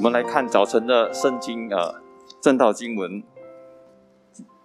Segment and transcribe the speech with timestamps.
[0.00, 2.00] 我们来看早晨的圣经呃
[2.40, 3.22] 正道经文，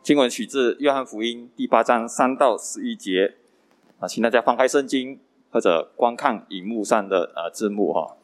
[0.02, 3.36] 经文取自约翰福音第八章三到十一节
[4.00, 5.20] 啊，请大家翻开圣经
[5.52, 8.16] 或者观看荧幕上的呃字幕哈。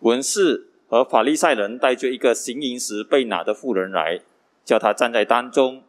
[0.00, 4.20] 文士和法利赛人带着一个行淫时被拿的妇人来，
[4.66, 5.82] 叫他站在当中，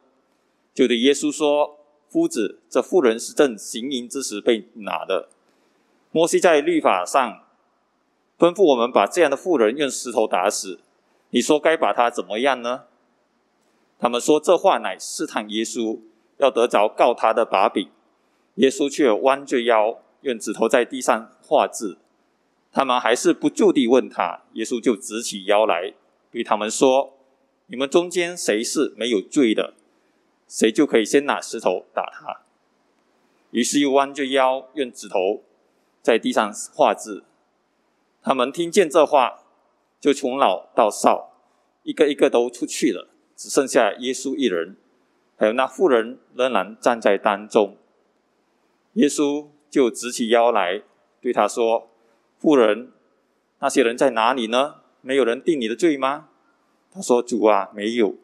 [0.73, 1.80] 就对耶稣说。
[2.11, 5.29] 夫子，这妇人是正行淫之时被拿的。
[6.11, 7.45] 摩西在律法上
[8.37, 10.81] 吩咐我们把这样的妇人用石头打死。
[11.29, 12.83] 你说该把他怎么样呢？
[13.97, 16.01] 他们说这话乃试探耶稣，
[16.37, 17.89] 要得着告他的把柄。
[18.55, 21.97] 耶稣却弯着腰，用指头在地上画字。
[22.73, 25.93] 他们还是不住地问他，耶稣就直起腰来，
[26.29, 27.13] 对他们说
[27.67, 29.75] ：“你们中间谁是没有罪的？”
[30.51, 32.41] 谁就可以先拿石头打他。
[33.51, 35.43] 于是又弯着腰，用指头
[36.01, 37.23] 在地上画字。
[38.21, 39.45] 他们听见这话，
[40.01, 41.31] 就从老到少，
[41.83, 44.75] 一个一个都出去了，只剩下耶稣一人，
[45.37, 47.77] 还有那妇人仍然站在当中。
[48.95, 50.83] 耶稣就直起腰来，
[51.21, 51.89] 对他说
[52.37, 52.91] ：“妇人，
[53.59, 54.81] 那些人在哪里呢？
[54.99, 56.27] 没有人定你的罪吗？”
[56.91, 58.17] 他说：“主啊，没有。”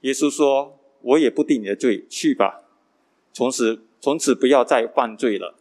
[0.00, 0.78] 耶稣说。
[1.02, 2.62] 我也不定你的罪，去吧，
[3.32, 5.54] 从此从此不要再犯罪了。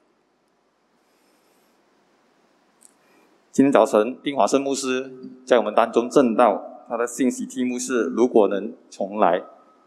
[3.52, 5.12] 今天早晨，丁华生牧师
[5.46, 9.40] 在我们当中正道，他的信息题目是“如果能重来”。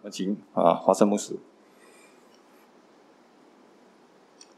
[0.02, 1.36] 我们请啊，华生牧师。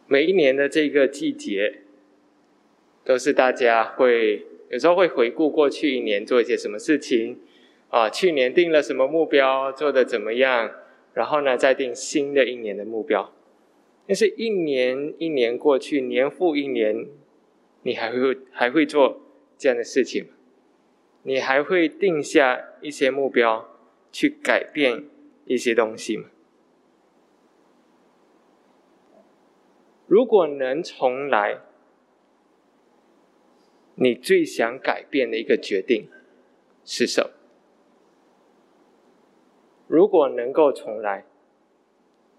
[0.09, 1.83] 每一年的这个季节，
[3.05, 7.39] 都是大家会有时候会回顾过去一年做一些什么事情
[7.91, 10.71] 啊，去年定了什么目标，做的怎么样。
[11.17, 13.33] 然后呢，再定新的一年的目标。
[14.07, 17.09] 但是，一年一年过去，年复一年，
[17.85, 19.23] 你还会还会做
[19.57, 20.31] 这样的事情吗？
[21.23, 23.67] 你还会定下一些目标，
[24.13, 25.07] 去改变
[25.47, 26.27] 一些东西吗？
[30.07, 31.61] 如果能重来，
[33.95, 36.11] 你最想改变的一个决定
[36.85, 37.31] 是什么？
[39.97, 41.25] 如果能够重来，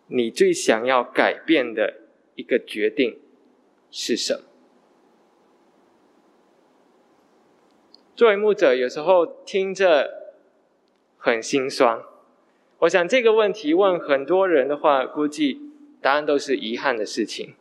[0.06, 2.02] 你最想要改变的
[2.36, 3.20] 一个决定
[3.90, 4.42] 是什么？
[8.16, 10.36] 作为牧者，有时候听着
[11.18, 12.04] 很心酸。
[12.82, 15.60] 我想这个问题问很多人的话，估计
[16.00, 17.56] 答案都是遗憾的事情。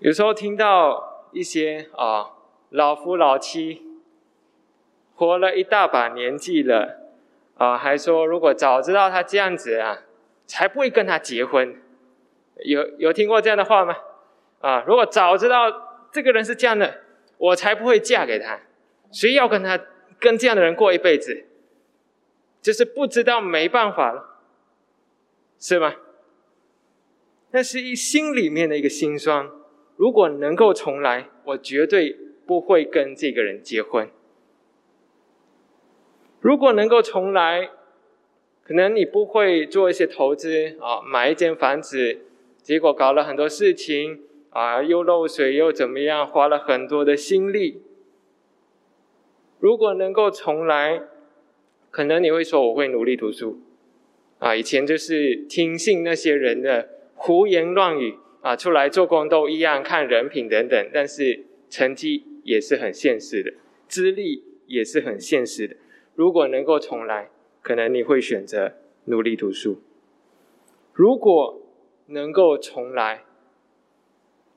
[0.00, 2.36] 有时候听到一些啊
[2.68, 3.85] 老夫老妻。
[5.16, 7.10] 活了一大把年纪了，
[7.56, 10.02] 啊，还说如果早知道他这样子啊，
[10.46, 11.74] 才不会跟他结婚。
[12.64, 13.96] 有有听过这样的话吗？
[14.60, 17.00] 啊，如果早知道这个人是这样的，
[17.38, 18.60] 我才不会嫁给他。
[19.10, 19.80] 谁要跟他
[20.20, 21.46] 跟这样的人过一辈子？
[22.60, 24.40] 就是不知道没办法了，
[25.58, 25.94] 是吗？
[27.52, 29.48] 那是一心里面的一个心酸。
[29.96, 32.16] 如果能够重来，我绝对
[32.46, 34.10] 不会跟这个人结婚。
[36.40, 37.70] 如果能够重来，
[38.62, 42.18] 可能你不会做一些投资啊，买一间房子，
[42.62, 44.20] 结果搞了很多事情
[44.50, 47.82] 啊，又漏水又怎么样，花了很多的心力。
[49.58, 51.02] 如果能够重来，
[51.90, 53.60] 可能你会说我会努力读书
[54.38, 63.54] 啊，以前就是听信那些人的胡言乱语啊，出来做工都一样，看人品等等，但是成绩也是很现实的，
[63.88, 65.76] 资历也是很现实的。
[66.16, 67.28] 如果能够重来，
[67.60, 68.72] 可能你会选择
[69.04, 69.82] 努力读书。
[70.94, 71.60] 如果
[72.06, 73.24] 能够重来，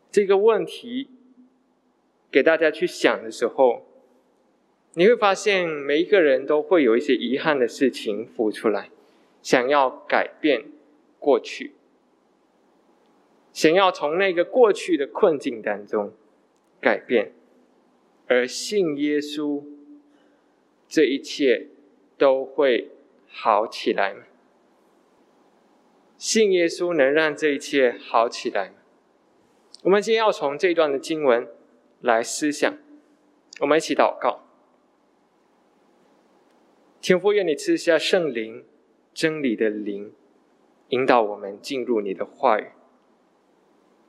[0.10, 1.10] 这个问题
[2.32, 3.86] 给大家去想的时候，
[4.94, 8.90] 你会发现每一个人都会有一些遗憾的事情浮出来，
[9.42, 10.64] 想要改变
[11.20, 11.74] 过去，
[13.52, 16.14] 想要从那个过去的困境当中
[16.80, 17.34] 改变，
[18.28, 19.62] 而信耶稣。
[20.90, 21.68] 这一切
[22.18, 22.90] 都会
[23.28, 24.24] 好起来吗？
[26.18, 28.76] 信耶稣能让这一切好起来吗？
[29.84, 31.48] 我们今天要从这一段的经文
[32.02, 32.78] 来思想，
[33.62, 34.42] 我们一起祷告。
[37.00, 38.66] 天父，愿你赐下圣灵，
[39.14, 40.12] 真理的灵，
[40.90, 42.72] 引导我们进入你的话语，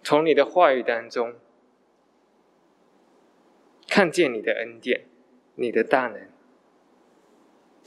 [0.03, 1.35] 从你的话语当中
[3.87, 5.03] 看见你的恩典，
[5.55, 6.29] 你的大能。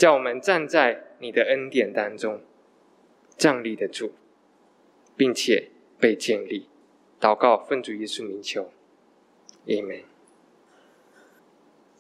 [0.04, 2.42] 叫我们站在你的恩典当中，
[3.38, 4.12] 站立得住，
[5.16, 6.68] 并且被建立。
[7.22, 8.70] 祷告，奉主耶稣名求
[9.66, 10.02] ，Amen。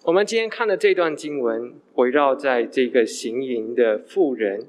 [0.04, 4.68] 我们今天看的这段经文，围绕在这个行淫的妇人，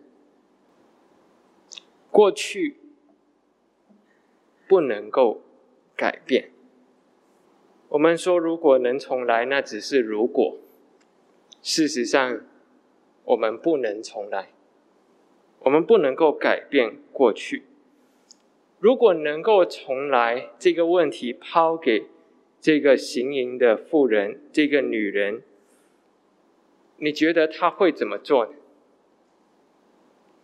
[2.13, 2.77] 过去
[4.69, 5.43] 不能够
[5.97, 6.51] 改变。
[7.89, 10.57] 我们说，如果能重来，那只是如果。
[11.61, 12.41] 事实上，
[13.25, 14.51] 我们不能重来，
[15.61, 17.65] 我们不能够改变过去。
[18.79, 22.07] 如果能够重来，这个问题抛给。
[22.61, 25.43] 这个行淫的妇人，这个女人，
[26.97, 28.53] 你觉得她会怎么做呢？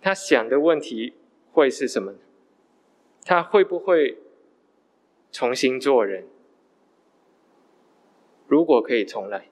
[0.02, 1.14] 她想的问题
[1.50, 2.18] 会是什么呢？
[3.24, 4.18] 她会不会
[5.32, 6.26] 重新做人？
[8.46, 9.48] 如果可以重来，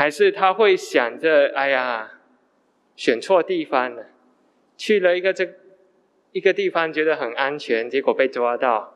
[0.00, 2.12] 还是他会想着：哎呀，
[2.96, 4.06] 选错地方了，
[4.74, 5.46] 去了一个这
[6.32, 8.94] 一个地方觉得很安全，结果被抓到。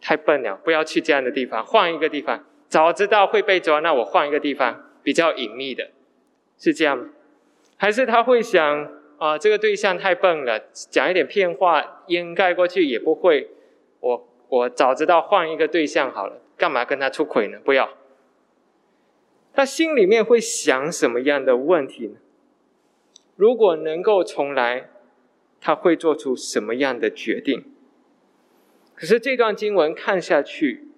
[0.00, 2.46] 太笨了，不要去这样的地方，换一个地方。
[2.66, 5.90] 早知道会被抓，那我换一个地方，比较隐秘的，
[6.56, 7.10] 是这样吗？
[7.76, 13.50] 还是他会想啊，这个对象太笨了，讲一点骗话掩盖过去也不会。
[14.00, 17.58] 我我早知道换一个对象好了，干嘛跟他出轨呢？
[17.62, 17.90] 不要。
[19.56, 22.18] 他心里面会想什么样的问题呢？
[23.36, 24.90] 如果能够重来，
[25.62, 27.64] 他会做出什么样的决定？
[28.94, 30.88] 可是这段经文看下去，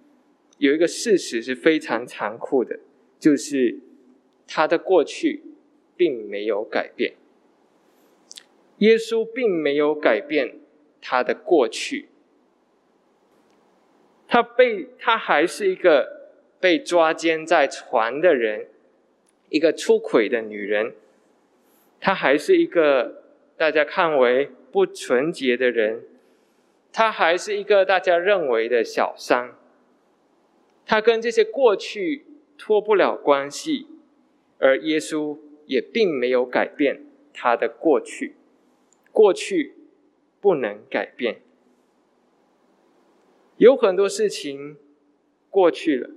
[0.58, 2.80] 有一个事实是非常残酷的，
[3.20, 3.78] 就是
[4.48, 5.44] 他的过去
[5.96, 7.14] 并没有改变。
[8.78, 10.58] 耶稣并没有改变
[11.00, 12.08] 他的过去，
[14.26, 16.17] 他被他还是一个
[16.60, 18.66] 被抓奸在船的人，
[19.48, 20.94] 一个出轨的女人，
[22.00, 23.22] 她还是一个
[23.56, 26.02] 大家看为不纯洁的人。
[26.90, 29.52] 她还是一个大家认为的小三，
[30.86, 32.24] 他跟这些过去
[32.56, 33.86] 脱不了关系，
[34.58, 38.34] 而耶稣也并没有改变他的过去，
[39.12, 39.74] 过去
[40.40, 41.42] 不能改变，
[43.58, 44.78] 有很多事情
[45.50, 46.10] 过去了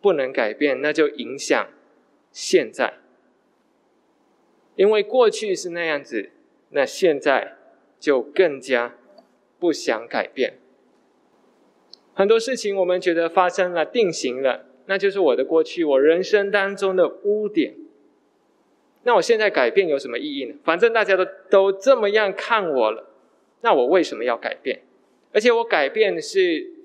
[0.00, 1.68] 不能改变，那就影响
[2.32, 2.94] 现在，
[4.76, 6.30] 因为过去是那样子，
[6.70, 7.56] 那现在
[7.98, 8.94] 就更加。
[9.60, 10.54] 不想改变
[12.14, 17.74] 很多事情，我们觉得发生了、定型了，那就是我的过去，我人生当中的污点。
[19.02, 20.54] 那我现在改变有什么意义呢？
[20.62, 23.08] 反正大家都都这么样看我了，
[23.62, 24.82] 那我为什么要改变？
[25.32, 26.77] 而且我改变是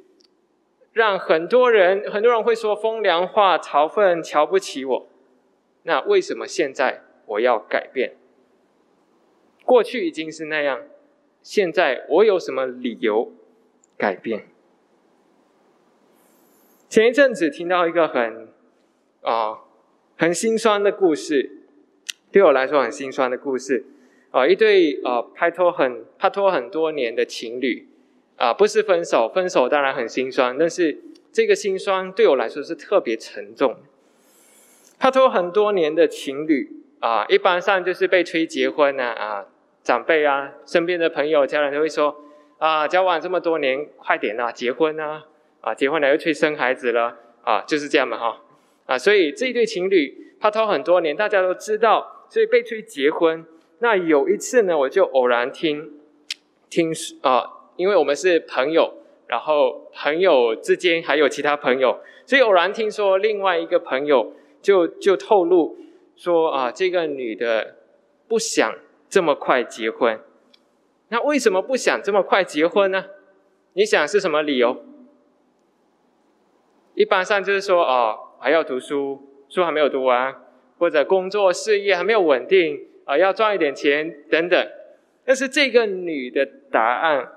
[0.94, 5.08] 让很多人，很多人会说风凉话、嘲讽、瞧不起我。
[5.84, 8.16] 那为什么现在我要改变？
[9.66, 10.84] 过去已经是那样。
[11.42, 13.34] 现在我有什么理由
[13.98, 14.48] 改变？
[16.88, 18.48] 前一阵子听到一个很
[19.22, 19.62] 啊
[20.16, 21.50] 很心酸的故事，
[22.32, 23.86] 对我来说很心酸的故事
[24.32, 27.90] 啊，一对啊拍拖很拍拖很多年的情侣
[28.38, 31.00] 啊，不是分手，分手当然很心酸，但是
[31.32, 33.78] 这个心酸对我来说是特别沉重。
[35.00, 36.70] 拍拖很多年的情侣
[37.00, 39.46] 啊，一般上就是被催结婚呢啊。
[39.84, 42.24] 长辈啊，身边的朋友、家人都会说
[42.58, 45.26] ：“啊，交往这么多年，快点啊，结婚啊！
[45.60, 48.42] 啊，结婚了又催生孩子了啊，就是这样嘛，哈！
[48.86, 53.46] 啊，所以这一对情侣拍拖很多年，大家都知道，所以被催结婚。
[53.80, 55.92] 那有一次呢，我就偶然听
[56.70, 57.44] 听啊，
[57.76, 58.94] 因为我们是朋友，
[59.28, 65.78] 然后朋友之间还有其他朋友，所以偶然听说另外一个朋友就就透露
[66.16, 67.76] 说啊，这个女的
[68.28, 68.74] 不想。
[69.10, 70.20] 这么快结婚，
[71.10, 73.06] 那为什么不想这么快结婚呢？
[73.74, 74.84] 你想是什么理由？
[76.96, 80.34] 一般上就是说，哦，还要读书，书还没有读完，
[80.80, 84.68] 或者工作事业还没有稳定，啊，要赚一点钱等等。
[85.24, 87.34] 但是这个女的答案，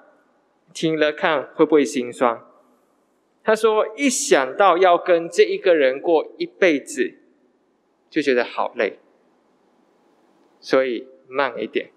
[0.76, 2.38] 听了看会不会心酸？
[3.42, 7.14] 他说，一想到要跟这一个人过一辈子，
[8.10, 8.98] 就觉得好累，
[10.60, 11.08] 所以。
[11.28, 11.90] 慢一点，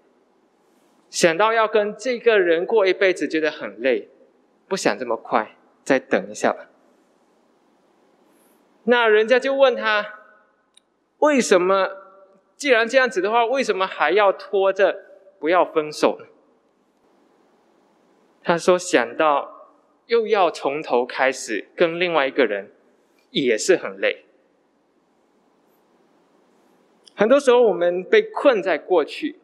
[1.08, 4.08] 想到要跟这个人过一辈子，觉得很累，
[4.66, 6.68] 不想这么快，再等一下吧。
[8.82, 10.14] 那人家就问他，
[11.18, 11.90] 为什么？
[12.56, 14.96] 既然这样子的话，为什么还要拖着
[15.38, 16.26] 不要分手呢？
[18.50, 19.68] 他说想到
[20.06, 22.72] 又要从头开始跟另外一个人，
[23.30, 24.24] 也是很累。
[27.14, 29.36] 很多时候，我们被困在过去，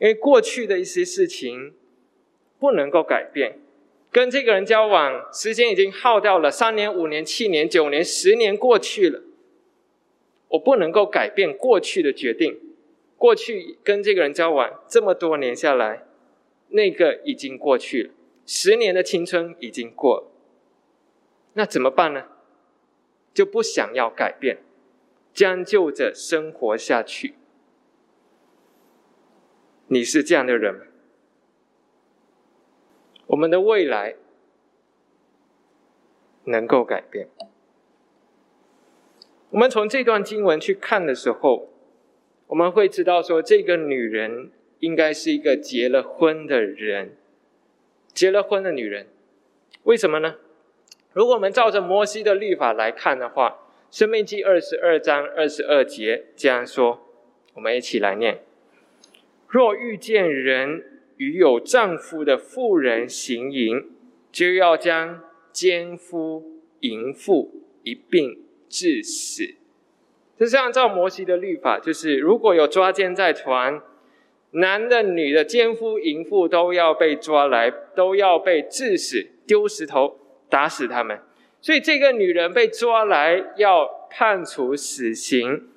[0.00, 1.72] 因为过去的一些事情
[2.58, 3.60] 不能够改变。
[4.10, 9.22] 跟这个人交往，时间已经耗掉了三年、五年、七年、九年、十年过去了，
[10.48, 12.58] 我不能够改变过去的决定。
[13.16, 16.05] 过去跟这个人交往这么多年下来，
[16.68, 20.30] 那个已经过去了，十年的青春已经过了，
[21.54, 22.28] 那怎么办呢？
[23.32, 24.58] 就不想要改变，
[25.32, 27.34] 将就着生活下去。
[29.88, 30.80] 你是这样的人吗？
[33.26, 34.16] 我们的未来
[36.44, 37.28] 能够改变。
[39.50, 41.68] 我们从这段经文去看的时候，
[42.48, 47.16] 我们会知道说，这个女人应该是一个结了婚的人，
[48.12, 49.06] 结了婚的女人。
[49.84, 50.36] 为什么呢？
[51.12, 53.58] 如果我们照着摩西的律法来看的话，
[53.96, 57.06] 《生命记》二十二章二十二节这样说，
[57.54, 58.42] 我们一起来念：
[59.48, 60.92] 若遇见人。
[61.18, 63.86] 与有丈夫的妇人行淫，
[64.30, 69.54] 就要将奸夫淫妇一并致死。
[70.38, 73.82] 这是按照摩西的律法，就是如果有抓奸在床，
[74.56, 81.18] 男的、女的、奸夫、淫妇都要被抓来，都要被致死，丢石头打死他们。
[81.60, 85.68] 所以这个女人被抓来要判处死刑，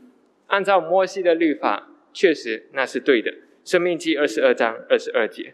[0.48, 3.33] 按照摩西的律法，确实那是对的。
[3.65, 5.53] 生命记二十二章二十二节，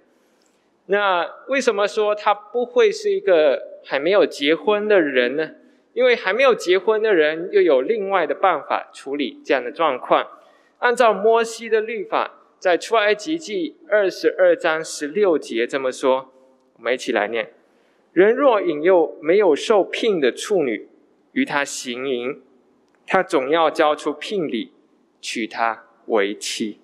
[0.85, 5.51] 那为什么说他不会是一个还没有结婚的人呢？
[5.93, 10.27] 因为还没有结婚的人又有另外的办法处理这样的状况。
[10.79, 12.31] 按照摩西的律法，
[12.65, 16.33] 在出埃及记二十二章十六节这么说，
[16.77, 17.53] 我们一起来念：
[18.11, 20.89] 人若引诱没有受聘的处女
[21.33, 22.41] 与他行淫，
[23.05, 24.71] 他总要交出聘礼，
[25.21, 26.79] 娶她为妻。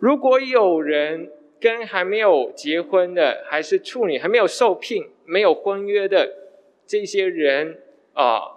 [0.00, 6.32] 如果有人跟还没有结婚的，还是处女，还没有受聘、没有婚约的
[6.84, 7.80] 这些人
[8.14, 8.56] 啊，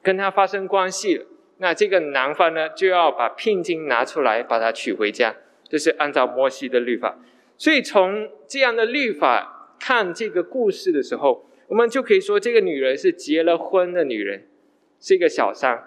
[0.00, 1.26] 跟他发生关系，
[1.58, 5.36] 那这个男方呢，就要把聘金拿出来，把她娶回家。
[5.68, 7.18] 这是按照摩西的律法。
[7.56, 14.46] 所以从这样的律法看这个故事的时候，我们就可以说，这个女人是结了婚的女人，
[15.00, 15.84] 是一个小三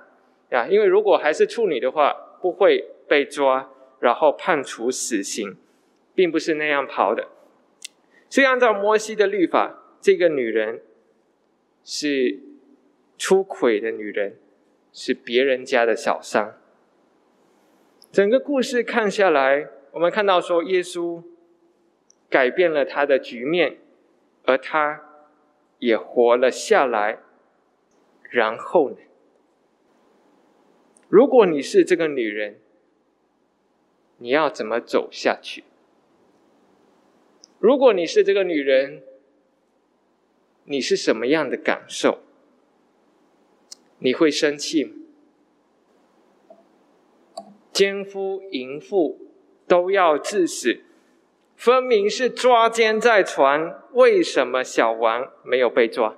[0.49, 0.67] 呀。
[0.67, 3.71] 因为如果还是处女的话，不会被抓。
[3.99, 5.57] 然后判处死刑，
[6.13, 7.29] 并不是那样跑的。
[8.29, 10.83] 所以按照摩西的律法，这个女人
[11.83, 12.37] 是
[13.17, 14.37] 出轨的女人，
[14.99, 16.59] 是别人家的小三。
[18.11, 21.21] 整个故事看下来，我们看到说，耶稣
[22.31, 23.77] 改变了他的局面，
[24.45, 25.03] 而他
[25.77, 27.19] 也活了下来。
[28.31, 28.97] 然后呢？
[31.09, 32.59] 如果你是这个女人，
[34.17, 35.63] 你要怎么走下去？
[37.59, 39.03] 如果你是这个女人，
[40.63, 42.23] 你是什么样的感受？
[43.99, 44.91] 你会生气吗？
[47.71, 49.19] 奸夫淫妇
[49.67, 50.81] 都要致死，
[51.55, 56.15] 分明是抓奸在床，为什么小王没有被抓？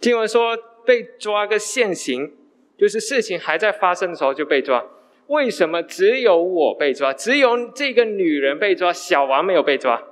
[0.00, 2.34] 经文说被抓个现行，
[2.76, 4.84] 就是事情还在发生的时候就被抓。
[5.28, 7.12] 为什么只有我被抓？
[7.12, 10.02] 只有这个女人被抓，小王没有被抓。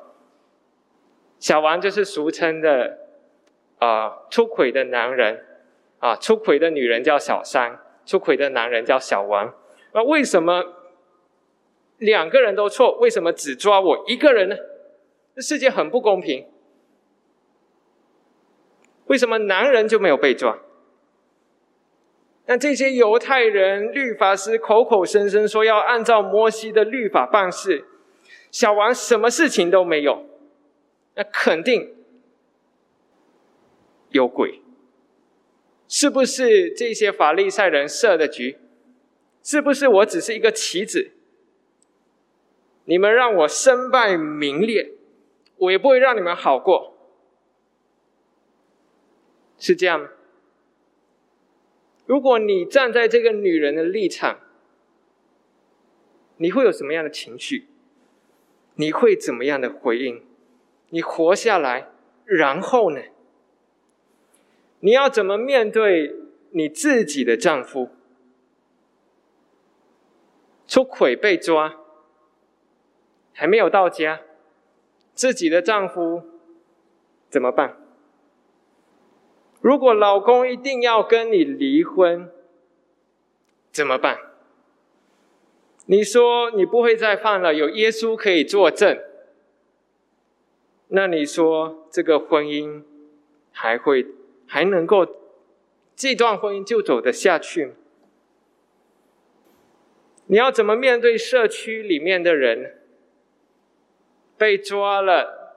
[1.38, 2.98] 小王就是俗称的
[3.78, 5.44] 啊出轨的男人
[5.98, 9.54] 啊，出轨的女人叫小三，出轨的男人叫小王。
[9.92, 10.62] 那为什么
[11.98, 12.98] 两个人都错？
[12.98, 14.56] 为什么只抓我一个人呢？
[15.34, 16.46] 这世界很不公平。
[19.06, 20.58] 为什么男人就没有被抓？
[22.46, 27.84] 那这些犹太人律法师口口声声说要按照摩西的律法办事，
[28.50, 30.24] 小王什么事情都没有，
[31.14, 31.94] 那肯定
[34.10, 34.60] 有鬼。
[35.88, 38.58] 是不是这些法利赛人设的局？
[39.42, 41.12] 是不是我只是一个棋子？
[42.84, 44.92] 你们让我身败名裂，
[45.56, 46.96] 我也不会让你们好过。
[49.58, 50.08] 是这样吗？
[52.06, 54.40] 如果你站在这个女人的立场，
[56.36, 57.66] 你会有什么样的情绪？
[58.74, 60.22] 你会怎么样的回应？
[60.90, 61.88] 你活下来，
[62.24, 63.00] 然后呢？
[64.80, 66.14] 你要怎么面对
[66.50, 67.90] 你自己的丈夫
[70.66, 71.76] 出轨被抓，
[73.32, 74.20] 还没有到家，
[75.14, 76.22] 自己的丈夫
[77.28, 77.76] 怎么办？
[79.60, 82.30] 如果老公一定要跟你离婚，
[83.72, 84.18] 怎么办？
[85.86, 88.98] 你说你不会再犯了，有耶稣可以作证。
[90.88, 92.82] 那你说这个婚姻
[93.52, 94.06] 还会
[94.46, 95.06] 还能够
[95.94, 97.72] 这段婚姻就走得下去吗？
[100.26, 102.82] 你要怎么面对社区里面的人
[104.36, 105.56] 被抓了，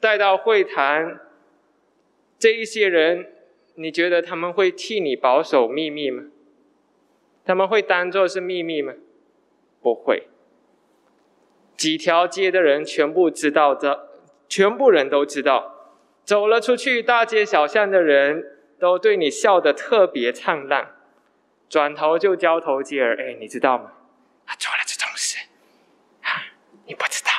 [0.00, 1.20] 带到会谈？
[2.38, 3.32] 这一些人，
[3.76, 6.24] 你觉得他们会替你保守秘密吗？
[7.44, 8.94] 他们会当做是秘密吗？
[9.80, 10.24] 不会。
[11.76, 14.08] 几条街的人全部知道的，
[14.48, 15.79] 全部人都知道，
[16.24, 20.94] 走了出去，大街小巷的人都对你笑得特别灿烂，
[21.68, 23.16] 转头就交头接耳。
[23.18, 23.92] 哎，你知道吗？
[24.46, 25.38] 他做了这种事，
[26.22, 26.52] 啊，
[26.86, 27.30] 你不知道，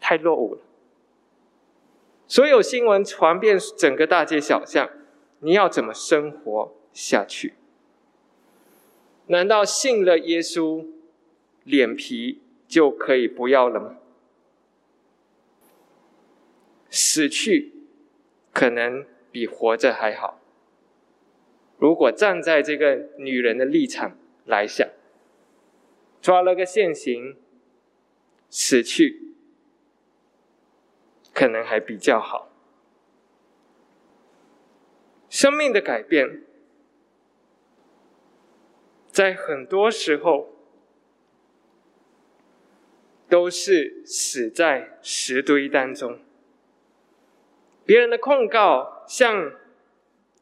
[0.00, 0.60] 太落伍了。
[2.26, 4.90] 所有新闻传遍整个大街小巷，
[5.40, 7.54] 你要怎么生活下去？
[9.28, 10.86] 难道信了耶稣，
[11.64, 12.42] 脸皮？
[12.68, 13.94] 就可以不要了吗？
[16.90, 17.75] 死去
[18.56, 20.40] 可能比活着还好。
[21.76, 24.88] 如果站在这个女人的立场来想，
[26.22, 27.36] 抓了个现行，
[28.48, 29.34] 死去
[31.34, 32.50] 可能还比较好。
[35.28, 36.42] 生命的改变，
[39.10, 40.54] 在很多时候。
[43.28, 46.20] 都是死在石堆当中。
[47.86, 49.52] 别人的控告像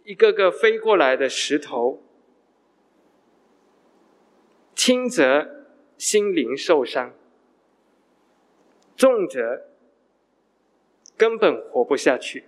[0.03, 2.03] 一个个飞过来的石头，
[4.75, 7.15] 轻则心灵受伤，
[8.97, 9.69] 重则
[11.17, 12.45] 根本活不下去。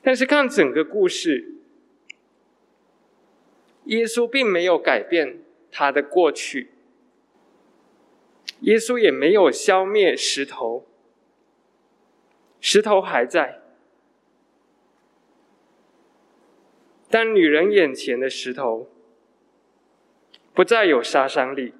[0.00, 1.56] 但是看整个故事，
[3.84, 5.42] 耶稣并没有改变。
[5.74, 6.70] 他的过去，
[8.62, 10.86] 耶稣也没有消灭石头，
[12.60, 13.60] 石头还在，
[17.10, 18.88] 但女人眼前的石头
[20.54, 21.74] 不再有杀伤力，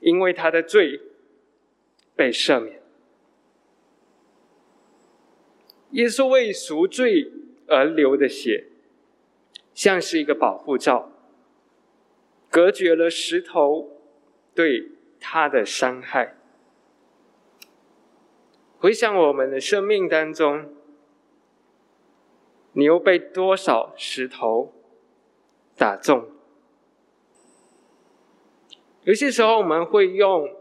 [0.00, 1.00] 因为她的罪
[2.14, 2.82] 被赦免。
[5.92, 7.32] 耶稣为赎罪
[7.66, 8.66] 而流的血，
[9.72, 11.12] 像是一个保护罩。
[12.50, 13.97] 隔绝了石头
[14.58, 14.88] 对
[15.20, 16.34] 他的伤害。
[18.76, 20.74] 回想我们的生命当中，
[22.72, 24.72] 你又被多少石头
[25.76, 26.28] 打中？
[29.04, 30.52] 有些时候我们会用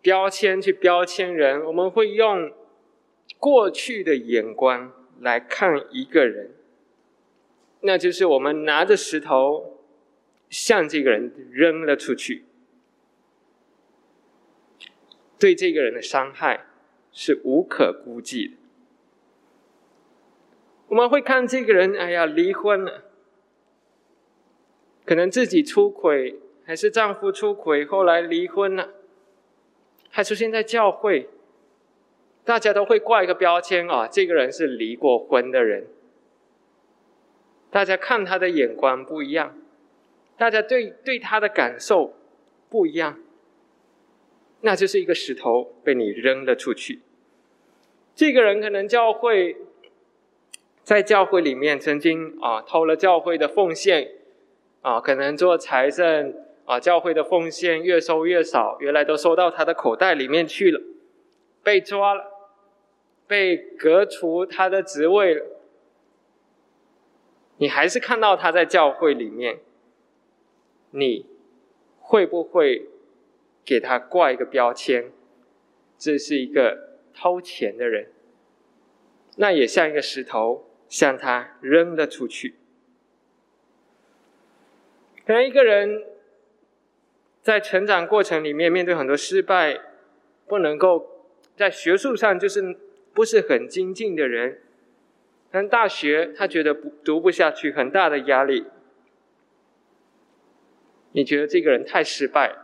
[0.00, 2.50] 标签去标签人，我们会用
[3.36, 4.90] 过去的眼光
[5.20, 6.54] 来看一个人，
[7.82, 9.72] 那就是我们拿着石头。
[10.50, 12.44] 向这个人扔了出去，
[15.38, 16.66] 对这个人的伤害
[17.12, 18.54] 是无可估计的。
[20.88, 23.04] 我们会看这个人，哎呀，离婚了，
[25.04, 28.90] 可能自己出轨，还是丈夫出轨，后来离婚了，
[30.10, 31.28] 还出现在教会，
[32.44, 35.88] 大家都会挂一个标签啊，这个人是离过婚的人，
[37.70, 39.58] 大家看他的眼光不一样。
[40.36, 42.14] 大家对对他的感受
[42.68, 43.20] 不一样，
[44.64, 47.02] 那就是一个石头被你扔了出去。
[48.14, 49.56] 这个人可能教会，
[50.82, 54.12] 在教会里面曾经啊偷了教会的奉献，
[54.80, 60.80] 啊可能做财政啊教会的奉献越收越少，原来都收到他的口袋里面去了，
[61.62, 62.24] 被抓了，
[63.26, 65.44] 被革除他的职位了。
[67.58, 69.60] 你还是看到他在教会里面。
[70.96, 71.26] 你
[71.98, 72.86] 会不会
[73.64, 75.10] 给他挂一个标签？
[75.96, 78.10] 这是一个偷钱的人，
[79.36, 82.56] 那也像一个石头，向他扔了出去。
[85.26, 86.04] 可能一个人
[87.40, 89.80] 在成长过程里面面对很多失败，
[90.46, 91.24] 不能够
[91.56, 92.76] 在学术上就是
[93.14, 94.60] 不是很精进的人，
[95.50, 98.66] 但大学他觉得不读不下去，很大的压力。
[101.12, 102.56] 你觉得这个人太失败，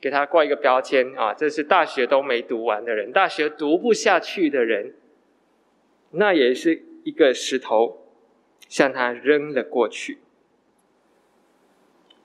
[0.00, 4.94] 给他挂一个标签啊，这是大学都没读完的人，大学读不下去的人，
[6.12, 8.06] 那也是一个石头，
[8.68, 10.18] 向他扔了过去。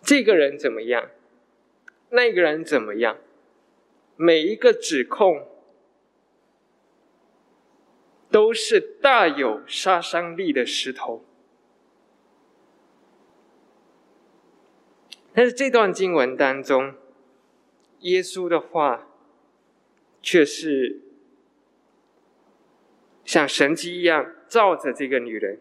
[0.01, 1.09] 这个人怎么样？
[2.09, 3.17] 那个人怎么样？
[4.15, 5.47] 每一个指控
[8.29, 11.25] 都是大有杀伤力的石头。
[15.33, 16.93] 但是这段经文当中，
[18.03, 19.09] 耶稣的话
[20.21, 21.01] 却是
[23.25, 25.59] 像神迹一样照着这个女人。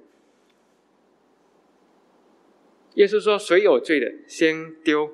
[2.95, 5.11] 耶稣说：“谁有罪的，先丢。”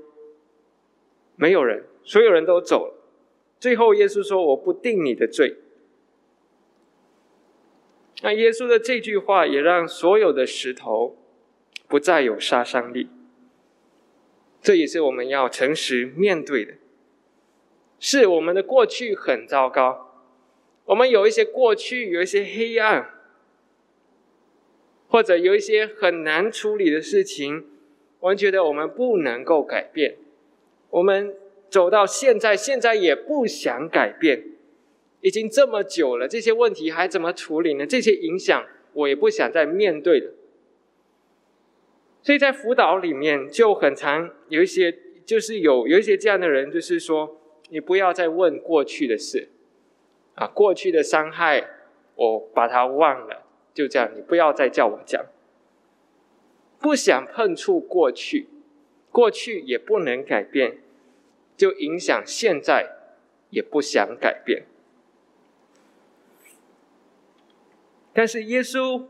[1.36, 2.94] 没有人，所有人都走了。
[3.60, 5.58] 最后，耶稣说：“我不定你的罪。”
[8.22, 11.16] 那耶稣的这句话也让所有的石头
[11.86, 13.08] 不再有杀伤力。
[14.60, 16.74] 这也是我们要诚实面对的。
[18.00, 20.12] 是我们的过去很糟糕，
[20.86, 23.10] 我们有一些过去，有一些黑暗，
[25.08, 27.66] 或者有一些很难处理的事情，
[28.20, 30.16] 我们觉得我们不能够改变。
[30.90, 31.34] 我们
[31.68, 34.44] 走到现在，现在也不想改变，
[35.20, 37.86] 已经这么久了，这些问题还怎么处理呢？
[37.86, 40.32] 这些影响我也不想再面对了。
[42.22, 47.37] 所以在辅导里面就很常有一些，就是有有一些这样的人，就是说，
[47.68, 49.48] 你不要再问过去的事，
[50.34, 51.68] 啊，过去的伤害
[52.14, 55.26] 我把它忘了，就这样，你不要再叫我讲，
[56.78, 58.48] 不想碰触过去。
[59.10, 60.78] 过去也不能改变，
[61.56, 62.94] 就影响现在
[63.50, 64.66] 也不想改变。
[68.12, 69.06] 但是耶稣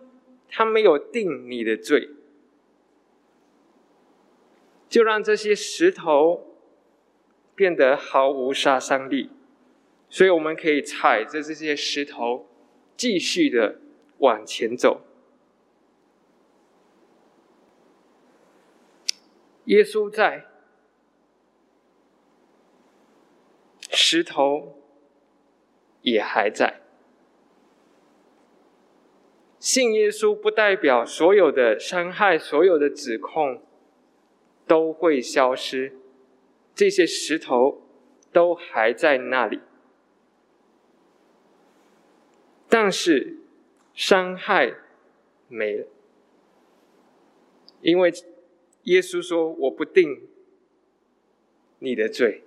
[0.49, 2.11] 他没有定你的罪，
[4.89, 6.48] 就让这些石头
[7.59, 9.31] 变得毫无杀伤力，
[10.09, 12.47] 所以我们可以踩着这些石头
[12.97, 13.81] 继续的
[14.19, 15.01] 往前走。
[19.65, 20.47] 耶稣在，
[23.91, 24.79] 石头
[26.03, 26.83] 也还在。
[29.59, 33.61] 信耶稣不代表所有的伤害、所有的指控
[34.65, 35.99] 都会消失，
[36.79, 37.83] 这些石头
[38.33, 39.59] 都还在那里，
[42.69, 43.39] 但是
[43.95, 44.77] 伤害
[45.49, 45.89] 没了，
[47.81, 48.13] 因为。
[48.85, 50.29] 耶稣说：“我不定
[51.81, 52.43] 你的罪。”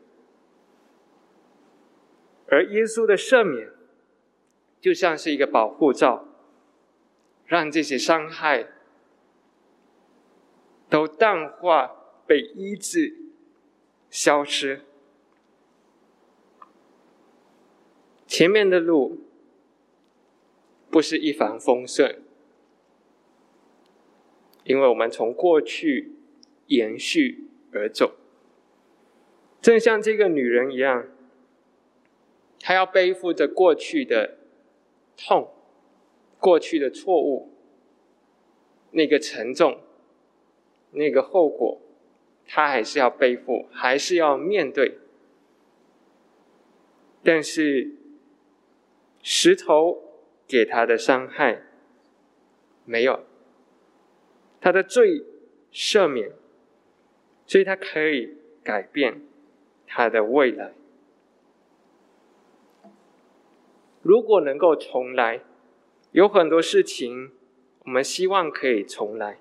[2.50, 3.70] 而耶稣的赦免，
[4.80, 6.26] 就像是一个保护罩，
[7.46, 8.70] 让这些伤害
[10.90, 13.21] 都淡化、被医治、
[14.12, 14.82] 消失。
[18.28, 19.22] 前面的路
[20.92, 22.22] 不是一帆风顺，
[24.64, 26.12] 因为我们从过去。
[26.68, 28.14] 延续而走，
[29.62, 31.06] 正像这个女人一样，
[32.62, 34.38] 她要背负着过去的
[35.18, 35.52] 痛、
[36.40, 37.52] 过去的错误，
[38.92, 39.82] 那个沉重、
[40.92, 41.82] 那个后果，
[42.54, 44.98] 他还是要背负，还是要面对。
[47.24, 47.96] 但是
[49.22, 50.04] 石头
[50.46, 51.64] 给他的伤害
[52.84, 53.24] 没有，
[54.60, 55.24] 他的罪
[55.72, 56.34] 赦免。
[57.46, 59.22] 所以，他可以改变
[59.88, 60.74] 他的未来。
[64.02, 65.42] 如果能够重来，
[66.12, 67.32] 有很多事情
[67.86, 69.40] 我们希望可以重来，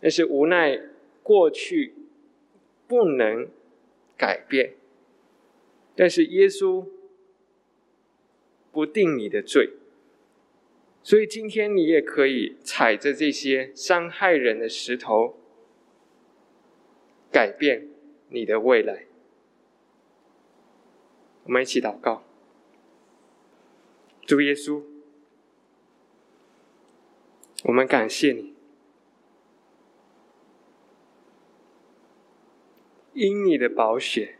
[0.00, 0.80] 但是无奈
[1.24, 1.94] 过去
[2.86, 3.48] 不能
[4.16, 4.74] 改变。
[5.96, 6.86] 但是耶稣
[8.70, 9.70] 不定你的罪，
[11.02, 15.40] 所以今天你也可以踩着这些伤害人的石头。
[17.32, 17.88] 改变
[18.28, 19.06] 你的未来。
[21.42, 22.22] 我们一起祷告，
[24.24, 24.84] 主耶稣，
[27.64, 28.53] 我们感谢你，
[33.14, 34.38] 因你的宝血，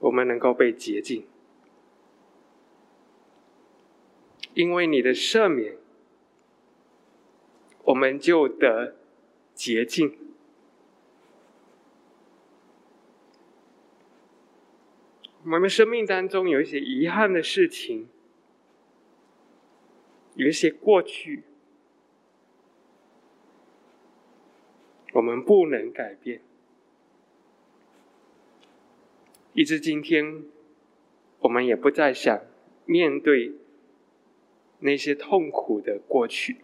[0.00, 1.26] 我们能够被洁净，
[4.54, 5.76] 因为你的赦免。
[7.84, 8.96] 我们就得
[9.54, 10.18] 洁净。
[15.44, 18.08] 我们生命当中有一些遗憾的事情，
[20.34, 21.44] 有一些过去，
[25.16, 26.42] 我们不能改变，
[29.54, 30.44] 一直今天，
[31.38, 32.42] 我们也不再想
[32.84, 33.54] 面对
[34.80, 36.58] 那些痛苦的过去。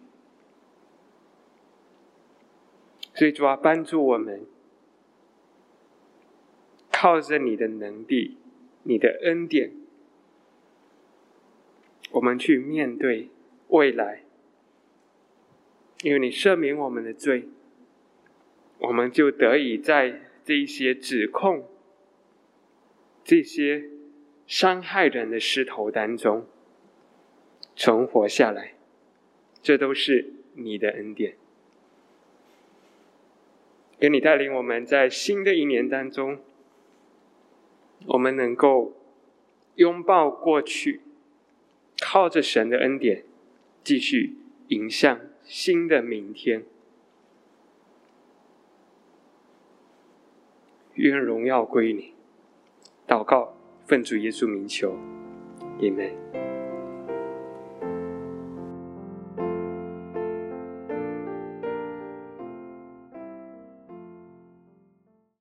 [3.15, 4.45] 所以主要帮助我们，
[6.91, 8.37] 靠着你的能力、
[8.83, 9.73] 你的恩典，
[12.11, 13.31] 我们去面对
[13.69, 14.25] 未来。
[16.03, 17.49] 因为你赦免我们的罪，
[18.83, 21.69] 我们就得以在这些指控、
[23.23, 23.85] 这些
[24.47, 26.47] 伤害人的势头当中
[27.77, 28.75] 存活下来。
[29.63, 31.37] 这都是你的恩典。
[34.01, 36.41] 给你带领我们在新的一年当中，
[38.07, 38.97] 我们能够
[39.77, 41.03] 拥抱过去，
[42.01, 43.23] 靠着神的恩典，
[43.85, 44.35] 继续
[44.67, 46.65] 迎向新的明天。
[51.03, 52.15] 愿荣耀归你。
[53.09, 53.53] 祷告，
[53.87, 54.97] 奉主耶稣名求，
[55.81, 56.52] 阿门。